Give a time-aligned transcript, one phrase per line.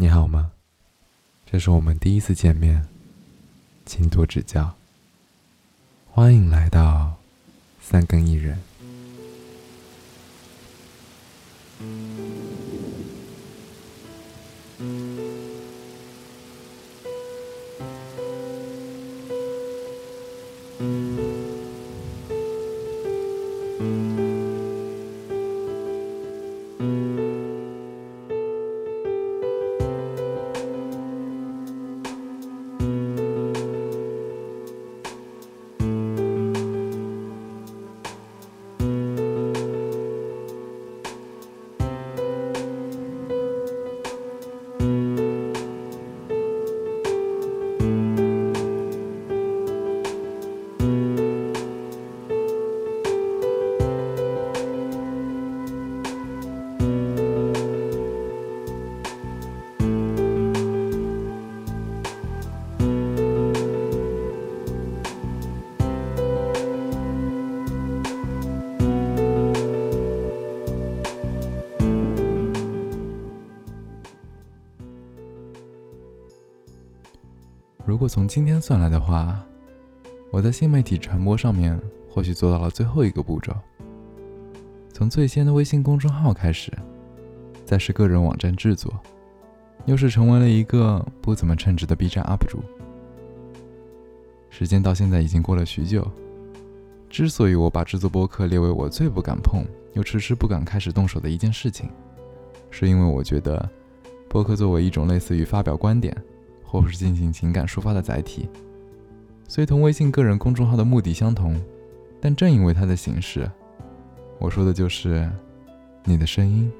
[0.00, 0.52] 你好吗？
[1.44, 2.88] 这是我们第一次见面，
[3.84, 4.74] 请多指教。
[6.10, 7.18] 欢迎来到
[7.82, 8.58] 三更一人。
[77.90, 79.36] 如果从今天算来的话，
[80.30, 81.76] 我在新媒体传播上面
[82.08, 83.52] 或许做到了最后一个步骤。
[84.92, 86.72] 从最先的微信公众号开始，
[87.64, 88.94] 再是个人网站制作，
[89.86, 92.62] 又是成为了一个不怎么称职的 B 站 UP 主。
[94.50, 96.08] 时间到现在已经过了许久，
[97.08, 101.90] 之所以我把制作播客列为我最不敢碰又迟迟不敢开始动手的一件事情，
[102.70, 103.68] 是因为我觉得
[104.28, 106.16] 播客作为一种类似于发表观点。
[106.70, 108.48] 或是进行情感抒发的载体，
[109.48, 111.60] 虽同微信个人公众号的目的相同，
[112.20, 113.50] 但正因为它的形式，
[114.38, 115.28] 我说的就是
[116.04, 116.70] 你的声音。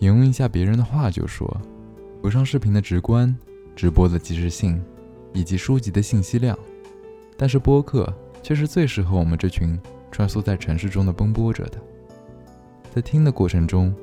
[0.00, 1.48] 引用一下别人的话就说：
[2.20, 3.32] 不上视频的直观，
[3.76, 4.82] 直播的即时性，
[5.32, 6.58] 以及书籍的信息量，
[7.36, 8.12] 但是播客
[8.42, 9.78] 却是最适合我们这群
[10.10, 11.78] 穿梭在城市中的奔波者的。
[12.92, 13.94] 在听的过程中，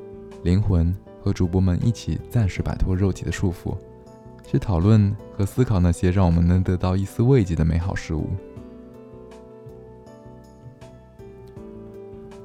[0.43, 3.75] 灵魂和主播们一起暂时摆脱肉体的束缚。
[4.47, 8.29] 去讨论和思考那些让我们能得到一丝慰藉的美好事物。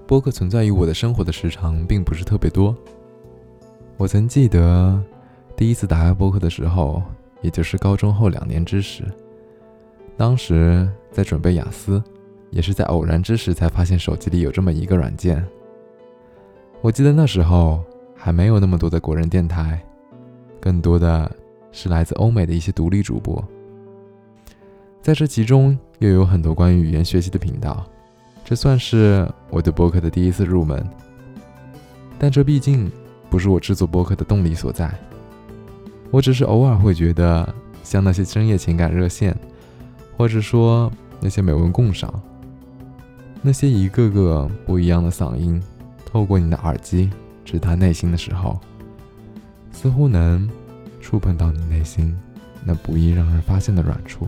[0.04, 2.76] 播客存在于我的生活的时长并不是特别多。
[3.96, 5.00] 我曾记得
[5.56, 7.00] 第一次打开播客的时候，
[7.40, 9.04] 也就是高中后两年之时，
[10.16, 12.02] 当时在准备雅思，
[12.50, 15.42] 也是在偶然之时才发现手机里有这么一个软件。
[16.80, 17.80] 我记得那时候
[18.16, 19.80] 还没有那么多的国人电台，
[20.60, 21.30] 更多的。
[21.72, 23.42] 是来自欧美的一些独立主播，
[25.00, 27.84] 在这其中又有很多关于语言学习的频道，
[28.44, 30.86] 这算是我对播客的第一次入门。
[32.18, 32.92] 但这毕竟
[33.30, 34.92] 不是我制作播客的动力所在，
[36.10, 37.52] 我只是偶尔会觉得，
[37.82, 39.36] 像那些深夜情感热线，
[40.16, 42.22] 或者说那些美文共赏，
[43.40, 45.60] 那些一个个不一样的嗓音，
[46.04, 47.10] 透过你的耳机
[47.44, 48.60] 直达内心的时候，
[49.72, 50.48] 似乎能。
[51.02, 52.16] 触碰到你内心
[52.64, 54.26] 那不易让人发现的软处，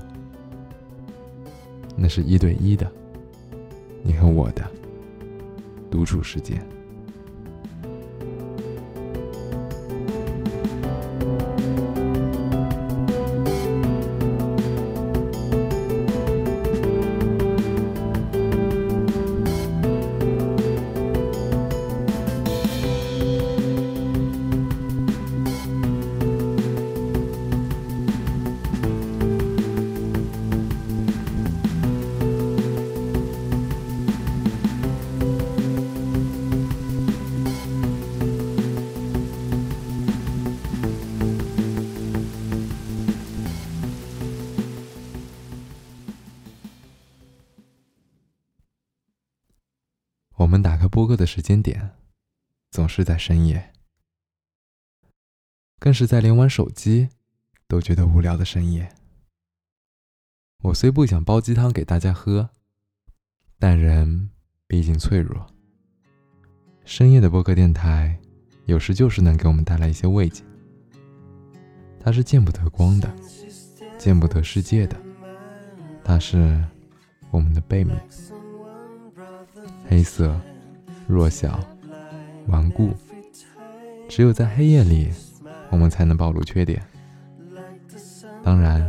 [1.97, 2.91] 那是一对一的，
[4.03, 4.69] 你和我的
[5.89, 6.61] 独处时间。
[50.55, 51.91] 我们打开播客的时间点，
[52.71, 53.73] 总是在深夜，
[55.81, 57.09] 更是在连玩手机
[57.67, 58.89] 都觉得无聊的深夜。
[60.63, 62.51] 我虽不想煲鸡汤给大家喝，
[63.59, 64.31] 但人
[64.69, 65.45] 毕竟脆弱。
[66.85, 68.17] 深夜的播客电台，
[68.67, 70.45] 有时就是能给我们带来一些慰藉。
[71.99, 73.13] 它是见不得光的，
[73.99, 74.97] 见不得世界的，
[76.05, 76.65] 它是
[77.33, 78.01] 我们的背面。
[79.89, 80.35] 黑色、
[81.07, 81.59] 弱小、
[82.47, 82.91] 顽固，
[84.09, 85.11] 只有在黑夜里，
[85.71, 86.83] 我们才能暴露缺点。
[88.43, 88.87] 当然，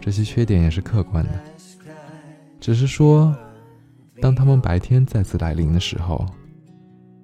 [0.00, 1.30] 这些缺点也是客观的，
[2.60, 3.36] 只是说，
[4.20, 6.26] 当他们白天再次来临的时候，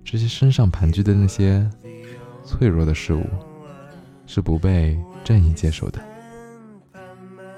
[0.04, 1.68] 这些身上盘踞的那些
[2.44, 3.24] 脆弱的事物，
[4.26, 6.00] 是不被正义接受的。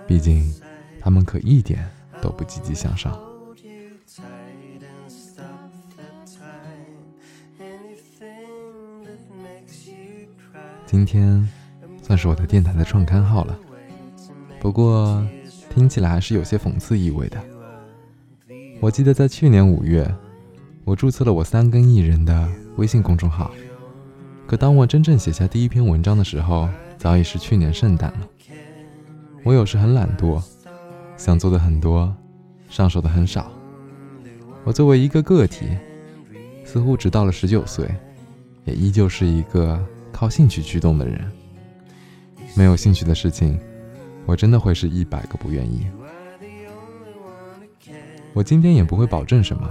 [0.06, 0.52] 毕竟，
[1.00, 1.88] 他们可一点
[2.20, 3.16] 都不积极向上。
[10.90, 11.48] 今天
[12.02, 13.56] 算是我的电台的创刊号了，
[14.58, 15.24] 不过
[15.72, 17.40] 听起来还是有些讽刺意味的。
[18.80, 20.12] 我记得在去年五月，
[20.82, 23.52] 我注册了我三更艺人的微信公众号，
[24.48, 28.28] 可当我真正写下第一篇文章的时候，早已是去年圣诞了。
[29.44, 30.42] 我有时很懒惰，
[31.16, 32.12] 想做的很多，
[32.68, 33.48] 上手的很少。
[34.64, 35.66] 我作为一个个体，
[36.64, 37.88] 似乎直到了十九岁，
[38.64, 39.80] 也依旧是一个。
[40.12, 41.30] 靠兴趣驱动的人，
[42.54, 43.58] 没有兴趣的事情，
[44.26, 45.86] 我真的会是一百个不愿意。
[48.32, 49.68] 我今天也不会保证什么，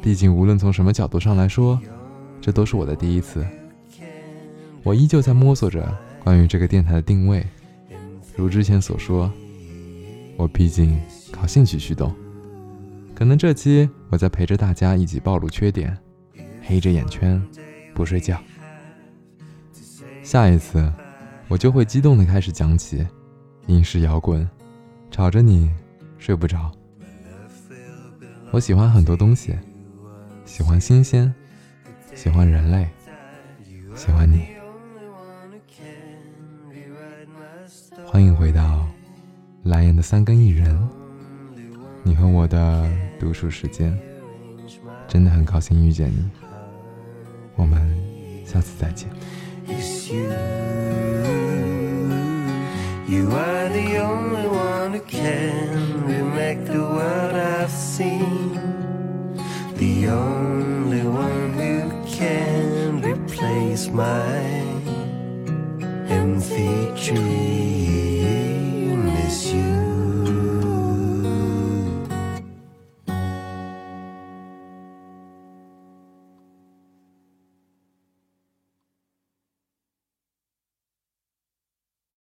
[0.00, 1.80] 毕竟无论从什么角度上来说，
[2.40, 3.44] 这都是我的第一次。
[4.82, 7.44] 我依旧在摸索着关于这个电台的定位。
[8.36, 9.30] 如之前所说，
[10.36, 12.14] 我毕竟靠兴趣驱动，
[13.14, 15.96] 可能这期我在陪着大家一起暴露缺点，
[16.62, 17.40] 黑着眼圈，
[17.94, 18.40] 不睡觉。
[20.22, 20.90] 下一次，
[21.48, 23.06] 我就会激动的开始讲起
[23.66, 24.48] 英式摇滚，
[25.10, 25.70] 吵着你
[26.16, 26.70] 睡不着。
[28.52, 29.54] 我喜欢很多东西，
[30.44, 31.32] 喜欢新鲜，
[32.14, 32.88] 喜欢人类，
[33.96, 34.46] 喜欢你。
[38.06, 38.86] 欢迎回到
[39.64, 40.88] 蓝颜的三更一人，
[42.02, 42.88] 你和我的
[43.18, 43.98] 独处时间，
[45.08, 46.30] 真的很高兴遇见你。
[47.56, 47.80] 我们
[48.46, 49.08] 下次再见。
[50.12, 50.30] You.
[53.12, 58.54] You are the only one who can remake the world I've seen.
[59.76, 64.71] The only one who can replace dream.